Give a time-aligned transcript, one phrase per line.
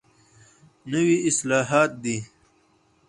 [0.91, 2.17] نوي اصطلاحات دي.